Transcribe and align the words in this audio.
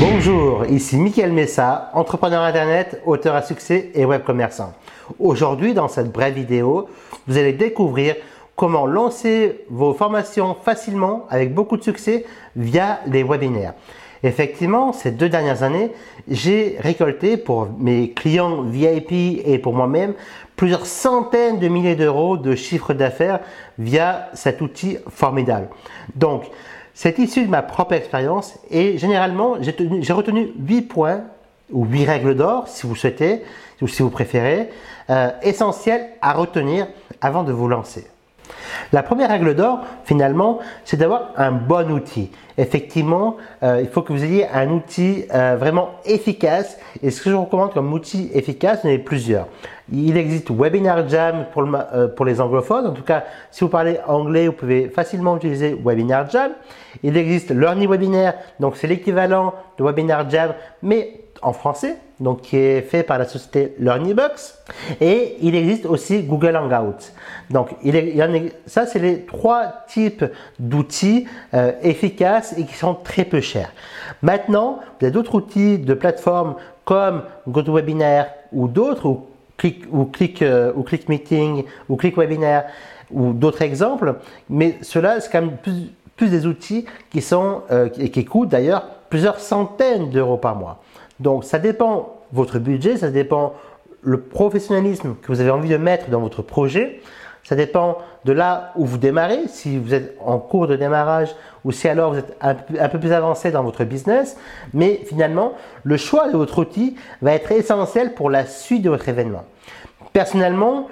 Bonjour, 0.00 0.64
ici 0.66 0.96
Mickaël 0.96 1.32
Messa, 1.32 1.90
entrepreneur 1.92 2.42
internet, 2.42 3.02
auteur 3.04 3.34
à 3.34 3.42
succès 3.42 3.90
et 3.94 4.04
web 4.04 4.22
commerçant. 4.22 4.72
Aujourd'hui, 5.18 5.74
dans 5.74 5.88
cette 5.88 6.12
brève 6.12 6.34
vidéo, 6.34 6.88
vous 7.26 7.36
allez 7.36 7.52
découvrir 7.52 8.14
comment 8.54 8.86
lancer 8.86 9.64
vos 9.70 9.94
formations 9.94 10.54
facilement 10.54 11.26
avec 11.30 11.52
beaucoup 11.52 11.76
de 11.76 11.82
succès 11.82 12.26
via 12.54 13.00
les 13.06 13.24
webinaires. 13.24 13.74
Effectivement, 14.22 14.92
ces 14.92 15.10
deux 15.10 15.28
dernières 15.28 15.64
années, 15.64 15.90
j'ai 16.28 16.76
récolté 16.78 17.36
pour 17.36 17.68
mes 17.78 18.12
clients 18.12 18.62
VIP 18.62 19.42
et 19.44 19.58
pour 19.58 19.74
moi-même 19.74 20.14
plusieurs 20.54 20.86
centaines 20.86 21.58
de 21.58 21.66
milliers 21.66 21.96
d'euros 21.96 22.36
de 22.36 22.54
chiffre 22.54 22.94
d'affaires 22.94 23.40
via 23.78 24.28
cet 24.34 24.60
outil 24.60 24.98
formidable. 25.08 25.68
Donc, 26.14 26.44
c'est 27.00 27.16
issu 27.20 27.44
de 27.44 27.48
ma 27.48 27.62
propre 27.62 27.92
expérience 27.92 28.58
et 28.72 28.98
généralement, 28.98 29.54
j'ai 29.60 30.12
retenu 30.12 30.50
8 30.58 30.82
points 30.82 31.20
ou 31.70 31.84
8 31.84 32.04
règles 32.04 32.34
d'or, 32.34 32.66
si 32.66 32.88
vous 32.88 32.96
souhaitez, 32.96 33.44
ou 33.80 33.86
si 33.86 34.02
vous 34.02 34.10
préférez, 34.10 34.68
euh, 35.08 35.30
essentielles 35.42 36.08
à 36.20 36.32
retenir 36.32 36.88
avant 37.20 37.44
de 37.44 37.52
vous 37.52 37.68
lancer. 37.68 38.08
La 38.90 39.04
première 39.04 39.28
règle 39.28 39.54
d'or, 39.54 39.78
finalement, 40.06 40.58
c'est 40.84 40.96
d'avoir 40.96 41.30
un 41.36 41.52
bon 41.52 41.88
outil. 41.92 42.32
Effectivement, 42.58 43.36
euh, 43.62 43.80
il 43.80 43.88
faut 43.88 44.02
que 44.02 44.12
vous 44.12 44.24
ayez 44.24 44.48
un 44.48 44.68
outil 44.70 45.24
euh, 45.32 45.56
vraiment 45.56 45.90
efficace. 46.04 46.76
Et 47.04 47.12
ce 47.12 47.22
que 47.22 47.30
je 47.30 47.36
vous 47.36 47.44
recommande 47.44 47.72
comme 47.72 47.92
outil 47.92 48.30
efficace, 48.34 48.80
il 48.82 48.90
y 48.90 48.92
en 48.92 48.96
a 48.96 48.98
plusieurs. 48.98 49.46
Il 49.92 50.16
existe 50.16 50.50
Webinar 50.50 51.08
Jam 51.08 51.46
pour, 51.52 51.62
euh, 51.62 52.08
les 52.26 52.40
anglophones. 52.40 52.88
En 52.88 52.92
tout 52.92 53.04
cas, 53.04 53.24
si 53.52 53.62
vous 53.62 53.70
parlez 53.70 54.00
anglais, 54.08 54.48
vous 54.48 54.54
pouvez 54.54 54.88
facilement 54.88 55.36
utiliser 55.36 55.78
Webinar 55.82 56.28
Jam. 56.28 56.50
Il 57.04 57.16
existe 57.16 57.52
Learning 57.52 57.88
Webinar, 57.88 58.34
donc 58.58 58.76
c'est 58.76 58.88
l'équivalent 58.88 59.54
de 59.78 59.84
Webinar 59.84 60.28
Jam, 60.28 60.52
mais 60.82 61.20
en 61.42 61.52
français, 61.52 61.96
donc 62.18 62.42
qui 62.42 62.56
est 62.56 62.82
fait 62.82 63.02
par 63.04 63.18
la 63.18 63.24
société 63.24 63.74
LearnyBox. 63.78 64.58
Et 65.00 65.36
il 65.40 65.54
existe 65.54 65.86
aussi 65.86 66.22
Google 66.22 66.56
Hangouts. 66.56 67.12
Donc, 67.50 67.68
ça, 68.66 68.86
c'est 68.86 68.98
les 68.98 69.20
trois 69.20 69.84
types 69.86 70.24
d'outils 70.58 71.26
efficaces 71.82 72.47
et 72.56 72.64
qui 72.64 72.74
sont 72.74 72.94
très 72.94 73.24
peu 73.24 73.40
chers. 73.40 73.72
Maintenant, 74.22 74.78
vous 74.98 75.06
avez 75.06 75.10
d'autres 75.12 75.34
outils 75.34 75.78
de 75.78 75.94
plateforme 75.94 76.54
comme 76.84 77.22
GoToWebinar 77.48 78.26
ou 78.52 78.68
d'autres, 78.68 79.06
ou 79.06 79.26
Click, 79.56 79.84
ou, 79.90 80.04
Click, 80.04 80.40
euh, 80.40 80.72
ou 80.74 80.82
Click 80.82 81.08
Meeting, 81.08 81.64
ou 81.88 81.96
Click 81.96 82.16
Webinar, 82.16 82.62
ou 83.10 83.32
d'autres 83.32 83.62
exemples. 83.62 84.14
Mais 84.48 84.78
cela, 84.82 85.20
c'est 85.20 85.30
quand 85.30 85.42
même 85.42 85.56
plus, 86.16 86.28
des 86.28 86.46
outils 86.46 86.84
qui 87.10 87.20
sont, 87.20 87.62
euh, 87.70 87.88
qui 87.88 88.24
coûtent 88.24 88.48
d'ailleurs 88.48 88.86
plusieurs 89.08 89.38
centaines 89.38 90.10
d'euros 90.10 90.36
par 90.36 90.56
mois. 90.56 90.82
Donc, 91.20 91.44
ça 91.44 91.58
dépend 91.58 92.18
votre 92.32 92.58
budget, 92.58 92.96
ça 92.96 93.10
dépend 93.10 93.54
le 94.02 94.20
professionnalisme 94.20 95.14
que 95.22 95.28
vous 95.28 95.40
avez 95.40 95.50
envie 95.50 95.68
de 95.68 95.76
mettre 95.76 96.08
dans 96.08 96.20
votre 96.20 96.42
projet. 96.42 97.00
Ça 97.48 97.56
dépend 97.56 97.96
de 98.26 98.32
là 98.34 98.72
où 98.76 98.84
vous 98.84 98.98
démarrez, 98.98 99.48
si 99.48 99.78
vous 99.78 99.94
êtes 99.94 100.14
en 100.20 100.38
cours 100.38 100.66
de 100.66 100.76
démarrage 100.76 101.34
ou 101.64 101.72
si 101.72 101.88
alors 101.88 102.12
vous 102.12 102.18
êtes 102.18 102.36
un, 102.42 102.54
peu 102.54 103.00
plus 103.00 103.10
avancé 103.10 103.50
dans 103.50 103.62
votre 103.62 103.84
business. 103.84 104.36
Mais 104.74 105.00
finalement, 105.08 105.54
le 105.82 105.96
choix 105.96 106.28
de 106.30 106.36
votre 106.36 106.58
outil 106.58 106.96
va 107.22 107.32
être 107.32 107.50
essentiel 107.50 108.12
pour 108.12 108.28
la 108.28 108.44
suite 108.44 108.82
de 108.82 108.90
votre 108.90 109.08
événement. 109.08 109.44
Personnellement, 110.12 110.88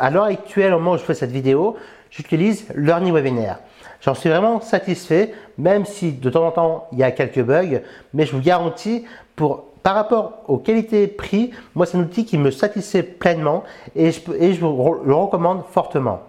à 0.00 0.10
l'heure 0.10 0.24
actuelle, 0.24 0.74
au 0.74 0.78
moment 0.78 0.94
où 0.94 0.98
je 0.98 1.04
fais 1.04 1.14
cette 1.14 1.30
vidéo, 1.30 1.76
j'utilise 2.10 2.66
Learning 2.74 3.14
Webinar. 3.14 3.60
J'en 4.00 4.14
suis 4.14 4.28
vraiment 4.28 4.60
satisfait, 4.60 5.34
même 5.56 5.84
si 5.84 6.10
de 6.10 6.30
temps 6.30 6.48
en 6.48 6.50
temps 6.50 6.88
il 6.90 6.98
y 6.98 7.04
a 7.04 7.12
quelques 7.12 7.42
bugs, 7.42 7.78
mais 8.12 8.26
je 8.26 8.32
vous 8.32 8.42
garantis, 8.42 9.04
pour 9.36 9.66
par 9.86 9.94
rapport 9.94 10.42
aux 10.48 10.56
qualités-prix, 10.56 11.52
moi 11.76 11.86
c'est 11.86 11.96
un 11.96 12.00
outil 12.00 12.24
qui 12.24 12.38
me 12.38 12.50
satisfait 12.50 13.04
pleinement 13.04 13.62
et 13.94 14.10
je, 14.10 14.60
vous 14.60 14.96
le 15.04 15.14
recommande 15.14 15.62
fortement. 15.70 16.22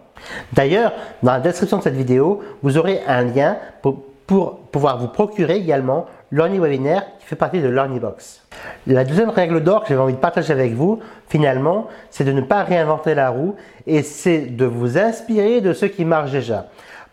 D'ailleurs, 0.53 0.91
dans 1.23 1.31
la 1.31 1.39
description 1.39 1.79
de 1.79 1.81
cette 1.81 1.95
vidéo, 1.95 2.43
vous 2.61 2.77
aurez 2.77 3.01
un 3.07 3.23
lien 3.23 3.57
pour, 3.81 3.97
pouvoir 4.27 4.99
vous 4.99 5.07
procurer 5.07 5.55
également 5.55 6.05
Learning 6.31 6.61
Webinar 6.61 7.01
qui 7.17 7.25
fait 7.25 7.35
partie 7.35 7.59
de 7.59 7.67
LearnyBox. 7.67 8.43
La 8.85 9.03
deuxième 9.03 9.31
règle 9.31 9.63
d'or 9.63 9.81
que 9.81 9.87
j'avais 9.89 10.01
envie 10.01 10.13
de 10.13 10.19
partager 10.19 10.53
avec 10.53 10.73
vous, 10.73 10.99
finalement, 11.27 11.87
c'est 12.11 12.25
de 12.25 12.33
ne 12.33 12.41
pas 12.41 12.61
réinventer 12.61 13.15
la 13.15 13.31
roue 13.31 13.55
et 13.87 14.03
c'est 14.03 14.55
de 14.55 14.65
vous 14.65 14.99
inspirer 14.99 15.61
de 15.61 15.73
ce 15.73 15.87
qui 15.87 16.05
marche 16.05 16.29
déjà. 16.29 16.67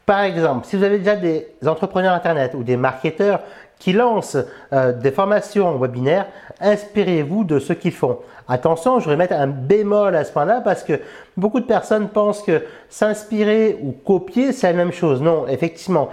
Par 0.05 0.21
exemple, 0.21 0.67
si 0.67 0.77
vous 0.77 0.85
avez 0.85 0.99
déjà 0.99 1.17
des 1.17 1.47
entrepreneurs 1.67 2.13
Internet 2.13 2.53
ou 2.55 2.63
des 2.63 2.77
marketeurs 2.77 3.41
qui 3.79 3.93
lancent 3.93 4.39
euh, 4.73 4.93
des 4.93 5.11
formations 5.11 5.79
webinaires, 5.79 6.27
inspirez-vous 6.61 7.45
de 7.45 7.59
ce 7.59 7.73
qu'ils 7.73 7.93
font. 7.93 8.19
Attention, 8.49 9.01
je 9.01 9.09
vais 9.09 9.17
mettre 9.17 9.35
un 9.35 9.47
bémol 9.47 10.15
à 10.15 10.25
ce 10.25 10.33
point-là 10.33 10.61
parce 10.61 10.83
que 10.83 11.01
beaucoup 11.37 11.61
de 11.61 11.67
personnes 11.67 12.09
pensent 12.09 12.43
que 12.43 12.63
s'inspirer 12.89 13.79
ou 13.83 13.93
copier, 13.93 14.53
c'est 14.53 14.67
la 14.67 14.75
même 14.75 14.93
chose. 14.93 15.23
Non, 15.23 15.47
effectivement. 15.49 16.11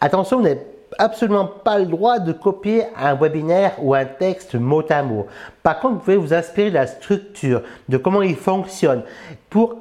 Attention, 0.00 0.38
vous 0.38 0.44
n'avez 0.44 0.60
absolument 0.98 1.46
pas 1.46 1.78
le 1.78 1.86
droit 1.86 2.18
de 2.18 2.32
copier 2.32 2.84
un 2.96 3.14
webinaire 3.14 3.72
ou 3.78 3.94
un 3.94 4.04
texte 4.04 4.54
mot 4.54 4.82
à 4.88 5.02
mot. 5.02 5.26
Par 5.62 5.80
contre, 5.80 5.94
vous 5.94 6.00
pouvez 6.00 6.16
vous 6.16 6.32
inspirer 6.32 6.70
de 6.70 6.74
la 6.74 6.86
structure, 6.86 7.62
de 7.88 7.96
comment 7.96 8.22
il 8.22 8.36
fonctionne 8.36 9.02
pour 9.50 9.76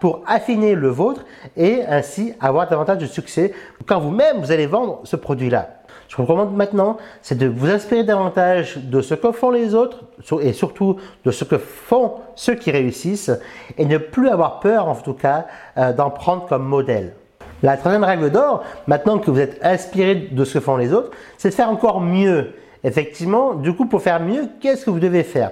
pour 0.00 0.22
affiner 0.26 0.74
le 0.74 0.88
vôtre 0.88 1.24
et 1.56 1.82
ainsi 1.86 2.34
avoir 2.38 2.68
davantage 2.68 2.98
de 2.98 3.06
succès 3.06 3.52
quand 3.86 3.98
vous-même 3.98 4.40
vous 4.40 4.52
allez 4.52 4.66
vendre 4.66 5.00
ce 5.04 5.16
produit-là. 5.16 5.77
Ce 6.08 6.12
je 6.12 6.16
vous 6.16 6.22
recommande 6.22 6.56
maintenant, 6.56 6.96
c'est 7.20 7.36
de 7.36 7.46
vous 7.46 7.68
inspirer 7.68 8.02
davantage 8.02 8.78
de 8.78 9.02
ce 9.02 9.14
que 9.14 9.30
font 9.30 9.50
les 9.50 9.74
autres 9.74 10.04
et 10.40 10.54
surtout 10.54 10.96
de 11.24 11.30
ce 11.30 11.44
que 11.44 11.58
font 11.58 12.14
ceux 12.34 12.54
qui 12.54 12.70
réussissent 12.70 13.30
et 13.76 13.84
ne 13.84 13.98
plus 13.98 14.30
avoir 14.30 14.60
peur 14.60 14.88
en 14.88 14.94
tout 14.94 15.12
cas 15.12 15.46
euh, 15.76 15.92
d'en 15.92 16.08
prendre 16.08 16.46
comme 16.46 16.64
modèle. 16.64 17.14
La 17.62 17.76
troisième 17.76 18.04
règle 18.04 18.30
d'or, 18.30 18.62
maintenant 18.86 19.18
que 19.18 19.30
vous 19.30 19.38
êtes 19.38 19.58
inspiré 19.62 20.14
de 20.14 20.44
ce 20.44 20.54
que 20.54 20.60
font 20.60 20.78
les 20.78 20.94
autres, 20.94 21.10
c'est 21.36 21.50
de 21.50 21.54
faire 21.54 21.68
encore 21.70 22.00
mieux. 22.00 22.54
Effectivement, 22.84 23.54
du 23.54 23.74
coup, 23.74 23.86
pour 23.86 24.00
faire 24.00 24.20
mieux, 24.20 24.48
qu'est-ce 24.60 24.86
que 24.86 24.90
vous 24.90 25.00
devez 25.00 25.24
faire? 25.24 25.50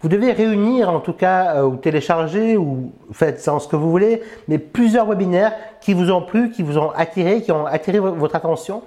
Vous 0.00 0.08
devez 0.08 0.30
réunir, 0.32 0.88
en 0.88 1.00
tout 1.00 1.12
cas, 1.12 1.56
euh, 1.56 1.64
ou 1.64 1.76
télécharger, 1.76 2.56
ou 2.56 2.92
faites 3.12 3.40
sans 3.40 3.58
ce 3.58 3.66
que 3.66 3.74
vous 3.74 3.90
voulez, 3.90 4.22
mais 4.46 4.58
plusieurs 4.58 5.06
webinaires 5.06 5.52
qui 5.80 5.92
vous 5.92 6.10
ont 6.12 6.22
plu, 6.22 6.50
qui 6.50 6.62
vous 6.62 6.78
ont 6.78 6.90
attiré, 6.92 7.42
qui 7.42 7.50
ont 7.50 7.66
attiré 7.66 7.98
votre 7.98 8.36
attention, 8.36 8.82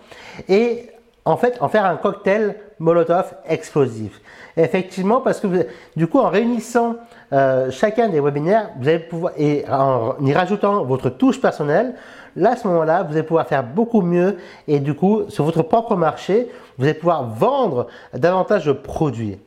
et 0.47 0.87
en 1.25 1.37
fait, 1.37 1.57
en 1.61 1.69
faire 1.69 1.85
un 1.85 1.97
cocktail 1.97 2.55
Molotov 2.79 3.33
explosif. 3.47 4.21
effectivement, 4.57 5.21
parce 5.21 5.39
que 5.39 5.67
du 5.95 6.07
coup, 6.07 6.19
en 6.19 6.29
réunissant 6.29 6.95
euh, 7.31 7.69
chacun 7.69 8.09
des 8.09 8.19
webinaires, 8.19 8.71
vous 8.79 8.87
allez 8.87 8.99
pouvoir, 8.99 9.33
et 9.37 9.63
en 9.69 10.15
y 10.21 10.33
rajoutant 10.33 10.83
votre 10.83 11.09
touche 11.09 11.39
personnelle, 11.39 11.93
là, 12.35 12.51
à 12.51 12.55
ce 12.55 12.67
moment-là, 12.67 13.03
vous 13.03 13.13
allez 13.13 13.23
pouvoir 13.23 13.47
faire 13.47 13.63
beaucoup 13.63 14.01
mieux 14.01 14.37
et 14.67 14.79
du 14.79 14.95
coup, 14.95 15.29
sur 15.29 15.43
votre 15.43 15.61
propre 15.61 15.95
marché, 15.95 16.49
vous 16.77 16.85
allez 16.85 16.95
pouvoir 16.95 17.23
vendre 17.23 17.87
davantage 18.13 18.65
de 18.65 18.71
produits. 18.71 19.37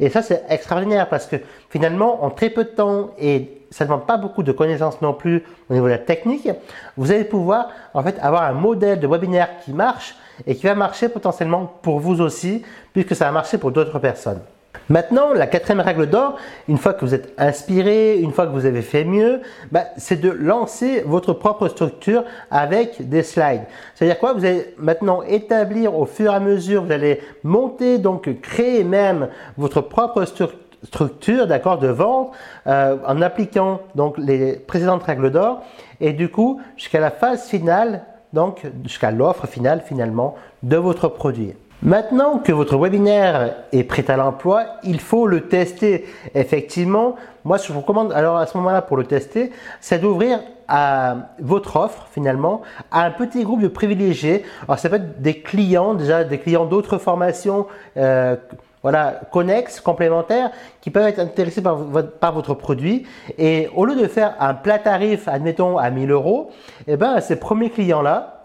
Et 0.00 0.10
ça, 0.10 0.22
c'est 0.22 0.42
extraordinaire 0.48 1.08
parce 1.08 1.26
que 1.26 1.36
finalement, 1.70 2.24
en 2.24 2.30
très 2.30 2.50
peu 2.50 2.64
de 2.64 2.70
temps 2.70 3.10
et 3.18 3.62
ça 3.70 3.84
ne 3.84 3.88
demande 3.90 4.06
pas 4.06 4.16
beaucoup 4.16 4.42
de 4.42 4.52
connaissances 4.52 5.00
non 5.00 5.14
plus 5.14 5.44
au 5.70 5.74
niveau 5.74 5.86
de 5.86 5.92
la 5.92 5.98
technique, 5.98 6.48
vous 6.96 7.12
allez 7.12 7.24
pouvoir 7.24 7.68
en 7.94 8.02
fait 8.02 8.18
avoir 8.20 8.42
un 8.42 8.52
modèle 8.52 8.98
de 8.98 9.06
webinaire 9.06 9.48
qui 9.64 9.72
marche 9.72 10.16
et 10.46 10.54
qui 10.54 10.66
va 10.66 10.74
marcher 10.74 11.08
potentiellement 11.08 11.72
pour 11.82 12.00
vous 12.00 12.20
aussi, 12.20 12.62
puisque 12.92 13.14
ça 13.14 13.26
va 13.26 13.32
marcher 13.32 13.58
pour 13.58 13.72
d'autres 13.72 13.98
personnes. 13.98 14.40
Maintenant, 14.88 15.32
la 15.32 15.46
quatrième 15.46 15.80
règle 15.80 16.06
d'or, 16.06 16.36
une 16.68 16.76
fois 16.76 16.92
que 16.92 17.04
vous 17.04 17.14
êtes 17.14 17.32
inspiré, 17.38 18.18
une 18.18 18.32
fois 18.32 18.46
que 18.46 18.52
vous 18.52 18.66
avez 18.66 18.82
fait 18.82 19.04
mieux, 19.04 19.40
bah, 19.70 19.84
c'est 19.96 20.20
de 20.20 20.30
lancer 20.30 21.02
votre 21.06 21.32
propre 21.32 21.68
structure 21.68 22.24
avec 22.50 23.08
des 23.08 23.22
slides. 23.22 23.62
C'est-à-dire 23.94 24.18
quoi 24.18 24.32
Vous 24.32 24.44
allez 24.44 24.74
maintenant 24.78 25.22
établir 25.22 25.96
au 25.96 26.04
fur 26.04 26.32
et 26.32 26.34
à 26.34 26.40
mesure, 26.40 26.84
vous 26.84 26.92
allez 26.92 27.20
monter, 27.44 27.98
donc 27.98 28.40
créer 28.40 28.82
même 28.82 29.28
votre 29.56 29.80
propre 29.80 30.24
structure 30.24 31.46
d'accord 31.46 31.78
de 31.78 31.88
vente 31.88 32.32
euh, 32.66 32.96
en 33.06 33.22
appliquant 33.22 33.80
donc 33.94 34.18
les 34.18 34.56
précédentes 34.56 35.04
règles 35.04 35.30
d'or 35.30 35.62
et 36.00 36.12
du 36.12 36.28
coup 36.28 36.60
jusqu'à 36.76 36.98
la 36.98 37.12
phase 37.12 37.44
finale 37.44 38.04
donc 38.32 38.62
jusqu'à 38.84 39.10
l'offre 39.10 39.46
finale 39.46 39.82
finalement 39.86 40.34
de 40.62 40.76
votre 40.76 41.08
produit. 41.08 41.54
Maintenant 41.82 42.38
que 42.38 42.52
votre 42.52 42.76
webinaire 42.76 43.56
est 43.72 43.82
prêt 43.82 44.08
à 44.08 44.16
l'emploi, 44.16 44.66
il 44.84 45.00
faut 45.00 45.26
le 45.26 45.48
tester. 45.48 46.06
Effectivement, 46.32 47.16
moi 47.44 47.56
je 47.56 47.72
vous 47.72 47.80
recommande 47.80 48.12
alors 48.12 48.36
à 48.36 48.46
ce 48.46 48.56
moment-là 48.58 48.82
pour 48.82 48.96
le 48.96 49.04
tester, 49.04 49.50
c'est 49.80 49.98
d'ouvrir 49.98 50.38
à 50.68 51.16
votre 51.40 51.74
offre 51.74 52.06
finalement 52.12 52.62
à 52.92 53.04
un 53.04 53.10
petit 53.10 53.42
groupe 53.42 53.60
de 53.60 53.68
privilégiés. 53.68 54.44
Alors 54.68 54.78
ça 54.78 54.88
peut 54.88 54.96
être 54.96 55.20
des 55.20 55.40
clients, 55.40 55.94
déjà 55.94 56.22
des 56.22 56.38
clients 56.38 56.66
d'autres 56.66 56.98
formations. 56.98 57.66
Euh, 57.96 58.36
voilà, 58.82 59.20
connexes, 59.30 59.80
complémentaires, 59.80 60.50
qui 60.80 60.90
peuvent 60.90 61.06
être 61.06 61.20
intéressés 61.20 61.62
par 61.62 61.76
votre, 61.76 62.54
produit. 62.54 63.06
Et 63.38 63.68
au 63.74 63.84
lieu 63.84 63.94
de 63.94 64.06
faire 64.08 64.34
un 64.40 64.54
plat 64.54 64.78
tarif, 64.78 65.28
admettons, 65.28 65.78
à 65.78 65.90
1000 65.90 66.10
euros, 66.10 66.50
eh 66.86 66.96
ben, 66.96 67.20
ces 67.20 67.36
premiers 67.36 67.70
clients-là, 67.70 68.38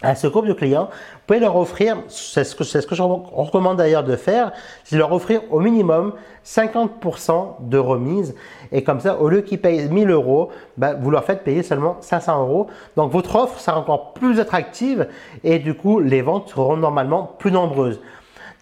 à 0.00 0.14
ce 0.14 0.28
groupe 0.28 0.46
de 0.46 0.52
clients, 0.52 0.84
vous 0.84 1.20
pouvez 1.26 1.40
leur 1.40 1.56
offrir, 1.56 1.96
c'est 2.08 2.44
ce 2.44 2.54
que, 2.54 2.94
je 2.94 3.02
recommande 3.02 3.78
d'ailleurs 3.78 4.04
de 4.04 4.14
faire, 4.14 4.52
c'est 4.84 4.96
leur 4.96 5.12
offrir 5.12 5.40
au 5.50 5.58
minimum 5.58 6.12
50% 6.46 7.68
de 7.68 7.78
remise. 7.78 8.36
Et 8.70 8.84
comme 8.84 9.00
ça, 9.00 9.20
au 9.20 9.28
lieu 9.28 9.40
qu'ils 9.40 9.60
payent 9.60 9.88
1000 9.88 10.10
euros, 10.10 10.50
bah, 10.76 10.94
vous 10.94 11.10
leur 11.10 11.24
faites 11.24 11.42
payer 11.42 11.64
seulement 11.64 11.96
500 12.00 12.42
euros. 12.42 12.68
Donc 12.96 13.10
votre 13.10 13.34
offre 13.34 13.58
sera 13.58 13.78
encore 13.78 14.12
plus 14.12 14.38
attractive 14.38 15.08
et 15.42 15.58
du 15.58 15.74
coup, 15.74 15.98
les 15.98 16.22
ventes 16.22 16.50
seront 16.50 16.76
normalement 16.76 17.34
plus 17.38 17.50
nombreuses. 17.50 18.00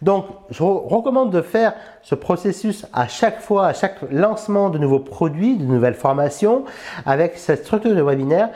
Donc, 0.03 0.27
je 0.51 0.63
recommande 0.63 1.31
de 1.31 1.41
faire 1.41 1.75
ce 2.03 2.15
processus 2.15 2.87
à 2.93 3.09
chaque 3.09 3.41
fois, 3.41 3.67
à 3.67 3.73
chaque 3.73 3.99
lancement 4.11 4.69
de 4.69 4.79
nouveaux 4.79 5.01
produits, 5.01 5.57
de 5.57 5.65
nouvelles 5.65 5.95
formations, 5.95 6.65
avec 7.07 7.39
cette 7.39 7.65
structure 7.65 7.95
de 7.95 8.03
webinaire 8.03 8.51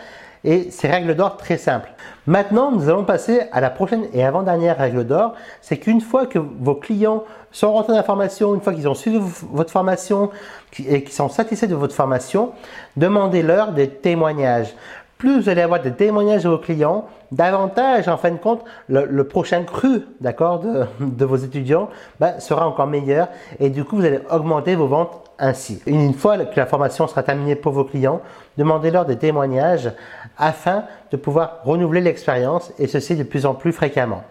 et 0.44 0.70
ces 0.70 0.88
règles 0.88 1.14
d'or 1.14 1.36
très 1.36 1.58
simples. 1.58 1.90
Maintenant, 2.26 2.70
nous 2.70 2.88
allons 2.88 3.04
passer 3.04 3.42
à 3.52 3.60
la 3.60 3.70
prochaine 3.70 4.06
et 4.12 4.24
avant-dernière 4.24 4.78
règle 4.78 5.04
d'or, 5.04 5.34
c'est 5.60 5.78
qu'une 5.78 6.00
fois 6.00 6.26
que 6.26 6.38
vos 6.38 6.74
clients 6.74 7.24
sont 7.50 7.72
rentrés 7.72 7.92
dans 7.92 7.98
la 7.98 8.04
formation, 8.04 8.54
une 8.54 8.60
fois 8.60 8.72
qu'ils 8.72 8.88
ont 8.88 8.94
suivi 8.94 9.18
votre 9.52 9.70
formation 9.70 10.30
et 10.78 11.02
qu'ils 11.02 11.12
sont 11.12 11.28
satisfaits 11.28 11.66
de 11.66 11.74
votre 11.74 11.94
formation, 11.94 12.52
demandez-leur 12.96 13.72
des 13.72 13.88
témoignages 13.88 14.74
plus 15.20 15.38
vous 15.38 15.48
allez 15.50 15.60
avoir 15.60 15.80
des 15.80 15.92
témoignages 15.92 16.44
de 16.44 16.48
vos 16.48 16.58
clients, 16.58 17.04
davantage, 17.30 18.08
en 18.08 18.16
fin 18.16 18.30
de 18.30 18.38
compte, 18.38 18.64
le, 18.88 19.22
prochain 19.24 19.64
cru 19.64 20.06
d'accord, 20.20 20.60
de, 20.98 21.24
vos 21.24 21.36
étudiants 21.36 21.90
bah, 22.18 22.40
sera 22.40 22.66
encore 22.66 22.86
meilleur 22.86 23.28
et 23.60 23.68
du 23.68 23.84
coup, 23.84 23.96
vous 23.96 24.04
allez 24.06 24.20
augmenter 24.30 24.74
vos 24.74 24.86
ventes 24.86 25.30
ainsi. 25.38 25.82
Une 25.86 26.14
fois 26.14 26.38
que 26.38 26.58
la 26.58 26.64
formation 26.64 27.06
sera 27.06 27.22
terminée 27.22 27.54
pour 27.54 27.72
vos 27.72 27.84
clients, 27.84 28.22
demandez-leur 28.56 29.04
des 29.04 29.16
témoignages 29.16 29.92
afin 30.38 30.84
de 31.12 31.18
pouvoir 31.18 31.58
renouveler 31.64 32.00
l'expérience 32.00 32.72
et 32.78 32.86
ceci 32.86 33.14
de 33.14 33.22
plus 33.22 33.44
en 33.44 33.54
plus 33.54 33.72
fréquemment. 33.72 34.24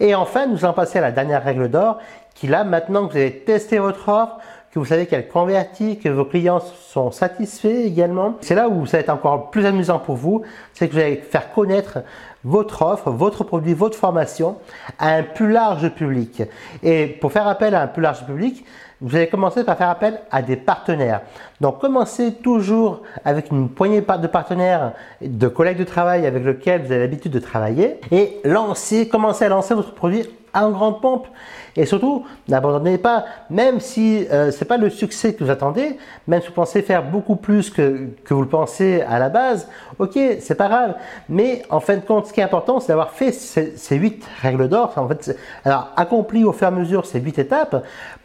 Et 0.00 0.14
enfin, 0.14 0.46
nous 0.46 0.64
allons 0.64 0.72
passer 0.72 0.98
à 0.98 1.02
la 1.02 1.12
dernière 1.12 1.44
règle 1.44 1.68
d'or 1.68 1.98
qui 2.34 2.46
là, 2.46 2.64
maintenant 2.64 3.06
que 3.06 3.12
vous 3.12 3.18
avez 3.18 3.40
testé 3.40 3.78
votre 3.78 4.08
offre, 4.08 4.38
que 4.72 4.78
vous 4.78 4.86
savez 4.86 5.04
qu'elle 5.04 5.28
convertit, 5.28 5.98
que 5.98 6.08
vos 6.08 6.24
clients 6.24 6.60
sont 6.60 7.10
satisfaits 7.10 7.84
également. 7.84 8.36
C'est 8.40 8.54
là 8.54 8.70
où 8.70 8.86
ça 8.86 8.96
va 8.96 9.00
être 9.02 9.10
encore 9.10 9.50
plus 9.50 9.66
amusant 9.66 9.98
pour 9.98 10.16
vous, 10.16 10.42
c'est 10.72 10.88
que 10.88 10.94
vous 10.94 10.98
allez 10.98 11.16
faire 11.16 11.52
connaître 11.52 11.98
votre 12.42 12.80
offre, 12.80 13.10
votre 13.10 13.44
produit, 13.44 13.74
votre 13.74 13.98
formation 13.98 14.56
à 14.98 15.14
un 15.14 15.24
plus 15.24 15.52
large 15.52 15.90
public. 15.90 16.42
Et 16.82 17.06
pour 17.06 17.32
faire 17.32 17.46
appel 17.46 17.74
à 17.74 17.82
un 17.82 17.86
plus 17.86 18.00
large 18.00 18.24
public, 18.24 18.64
vous 19.02 19.14
allez 19.14 19.28
commencer 19.28 19.62
par 19.62 19.76
faire 19.76 19.90
appel 19.90 20.20
à 20.30 20.40
des 20.40 20.56
partenaires. 20.56 21.20
Donc 21.60 21.78
commencez 21.78 22.32
toujours 22.34 23.02
avec 23.26 23.50
une 23.50 23.68
poignée 23.68 24.00
de 24.00 24.26
partenaires, 24.26 24.92
de 25.20 25.48
collègues 25.48 25.78
de 25.78 25.84
travail 25.84 26.24
avec 26.24 26.44
lesquels 26.44 26.82
vous 26.82 26.92
avez 26.92 27.00
l'habitude 27.00 27.32
de 27.32 27.40
travailler 27.40 28.00
et 28.10 28.40
lancez, 28.44 29.06
commencez 29.06 29.44
à 29.44 29.48
lancer 29.48 29.74
votre 29.74 29.94
produit 29.94 30.26
en 30.54 30.70
grande 30.70 31.00
pompe. 31.00 31.26
Et 31.76 31.86
surtout, 31.86 32.24
n'abandonnez 32.48 32.98
pas, 32.98 33.24
même 33.48 33.80
si 33.80 34.26
euh, 34.30 34.50
ce 34.50 34.60
n'est 34.60 34.68
pas 34.68 34.76
le 34.76 34.90
succès 34.90 35.34
que 35.34 35.42
vous 35.42 35.50
attendez, 35.50 35.98
même 36.26 36.42
si 36.42 36.48
vous 36.48 36.54
pensez 36.54 36.82
faire 36.82 37.02
beaucoup 37.02 37.36
plus 37.36 37.70
que, 37.70 38.10
vous 38.28 38.42
le 38.42 38.48
pensez 38.48 39.02
à 39.02 39.18
la 39.18 39.30
base, 39.30 39.68
ok, 39.98 40.18
c'est 40.40 40.54
pas 40.54 40.68
grave. 40.68 40.94
Mais 41.28 41.62
en 41.70 41.80
fin 41.80 41.96
de 41.96 42.02
compte, 42.02 42.26
ce 42.26 42.32
qui 42.32 42.40
est 42.40 42.44
important, 42.44 42.80
c'est 42.80 42.88
d'avoir 42.88 43.10
fait 43.10 43.32
ces, 43.32 43.96
huit 43.96 44.22
règles 44.42 44.68
d'or, 44.68 44.92
en 44.96 45.08
fait, 45.08 45.36
alors 45.64 45.88
accompli 45.96 46.44
au 46.44 46.52
fur 46.52 46.66
et 46.66 46.68
à 46.68 46.70
mesure 46.70 47.06
ces 47.06 47.20
huit 47.20 47.38
étapes 47.38 47.84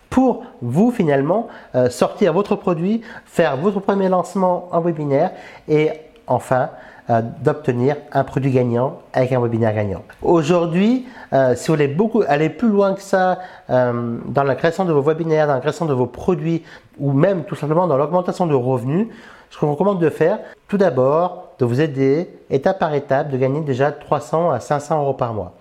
pour 0.09 0.45
vous 0.61 0.91
finalement 0.91 1.47
euh, 1.75 1.89
sortir 1.89 2.33
votre 2.33 2.55
produit, 2.55 3.01
faire 3.25 3.57
votre 3.57 3.79
premier 3.79 4.09
lancement 4.09 4.69
en 4.71 4.81
webinaire 4.81 5.31
et 5.67 5.91
enfin 6.27 6.69
euh, 7.09 7.21
d'obtenir 7.41 7.95
un 8.11 8.25
produit 8.25 8.51
gagnant 8.51 8.99
avec 9.13 9.31
un 9.31 9.39
webinaire 9.39 9.73
gagnant. 9.73 10.03
Aujourd'hui, 10.21 11.07
euh, 11.31 11.55
si 11.55 11.67
vous 11.67 11.75
voulez 11.75 11.87
beaucoup 11.87 12.21
aller 12.27 12.49
plus 12.49 12.67
loin 12.67 12.95
que 12.95 13.01
ça 13.01 13.39
euh, 13.69 14.17
dans 14.25 14.43
la 14.43 14.55
création 14.55 14.83
de 14.83 14.91
vos 14.91 15.01
webinaires, 15.01 15.47
dans 15.47 15.53
la 15.53 15.61
création 15.61 15.85
de 15.85 15.93
vos 15.93 16.05
produits 16.05 16.63
ou 16.99 17.13
même 17.13 17.45
tout 17.45 17.55
simplement 17.55 17.87
dans 17.87 17.95
l'augmentation 17.95 18.45
de 18.45 18.55
revenus, 18.55 19.07
ce 19.49 19.55
que 19.55 19.61
je 19.61 19.65
vous 19.67 19.71
recommande 19.71 20.01
de 20.01 20.09
faire, 20.09 20.39
tout 20.67 20.77
d'abord, 20.77 21.53
de 21.59 21.63
vous 21.63 21.79
aider 21.79 22.29
étape 22.49 22.79
par 22.79 22.93
étape 22.93 23.29
de 23.29 23.37
gagner 23.37 23.61
déjà 23.61 23.93
300 23.93 24.51
à 24.51 24.59
500 24.59 25.01
euros 25.01 25.13
par 25.13 25.33
mois. 25.33 25.53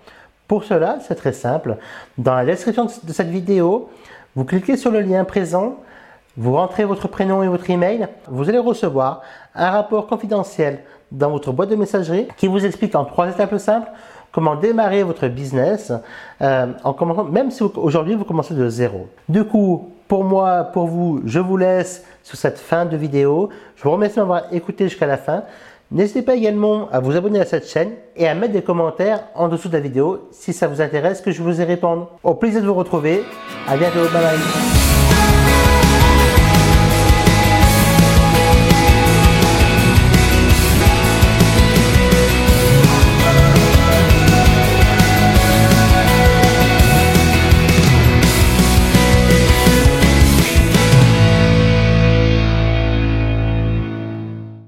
Pour 0.49 0.65
cela, 0.65 0.97
c'est 1.07 1.15
très 1.15 1.31
simple. 1.31 1.77
Dans 2.17 2.35
la 2.35 2.43
description 2.43 2.85
de 2.85 3.13
cette 3.13 3.29
vidéo, 3.29 3.89
vous 4.35 4.43
cliquez 4.43 4.75
sur 4.75 4.91
le 4.91 4.99
lien 4.99 5.23
présent 5.23 5.77
vous 6.37 6.53
rentrez 6.53 6.85
votre 6.85 7.07
prénom 7.07 7.41
et 7.41 7.47
votre 7.47 7.67
email, 7.69 8.07
vous 8.27 8.47
allez 8.47 8.59
recevoir 8.59 9.21
un 9.55 9.71
rapport 9.71 10.05
confidentiel 10.05 10.83
dans 11.11 11.31
votre 11.31 11.51
boîte 11.51 11.69
de 11.69 11.75
messagerie 11.75 12.27
qui 12.37 12.47
vous 12.47 12.65
explique 12.65 12.95
en 12.95 13.05
trois 13.05 13.29
étapes 13.29 13.57
simples 13.57 13.89
comment 14.31 14.55
démarrer 14.55 15.03
votre 15.03 15.27
business 15.27 15.91
euh, 16.41 16.67
en 16.83 16.93
commençant, 16.93 17.23
même 17.23 17.49
si 17.49 17.63
aujourd'hui 17.63 18.15
vous 18.15 18.25
commencez 18.25 18.53
de 18.53 18.69
zéro. 18.69 19.07
Du 19.27 19.43
coup, 19.43 19.89
pour 20.07 20.23
moi, 20.23 20.63
pour 20.63 20.87
vous, 20.87 21.21
je 21.25 21.39
vous 21.39 21.57
laisse 21.57 22.03
sur 22.23 22.37
cette 22.37 22.59
fin 22.59 22.85
de 22.85 22.95
vidéo. 22.95 23.49
Je 23.75 23.83
vous 23.83 23.91
remercie 23.91 24.17
d'avoir 24.17 24.53
écouté 24.53 24.89
jusqu'à 24.89 25.07
la 25.07 25.17
fin. 25.17 25.43
N'hésitez 25.89 26.21
pas 26.21 26.35
également 26.35 26.89
à 26.91 26.99
vous 26.99 27.15
abonner 27.15 27.39
à 27.39 27.45
cette 27.45 27.67
chaîne 27.67 27.91
et 28.15 28.27
à 28.27 28.35
mettre 28.35 28.53
des 28.53 28.61
commentaires 28.61 29.23
en 29.35 29.47
dessous 29.47 29.69
de 29.69 29.73
la 29.73 29.79
vidéo 29.79 30.27
si 30.31 30.51
ça 30.51 30.67
vous 30.67 30.81
intéresse 30.81 31.21
que 31.21 31.31
je 31.31 31.41
vous 31.41 31.61
ai 31.61 31.63
répondre. 31.63 32.11
Au 32.23 32.33
plaisir 32.33 32.61
de 32.61 32.67
vous 32.67 32.73
retrouver. 32.73 33.23
À 33.67 33.77
bientôt. 33.77 34.01
Bye 34.11 34.21
bye. 34.21 34.96